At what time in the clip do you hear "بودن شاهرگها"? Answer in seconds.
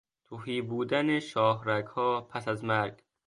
0.61-2.21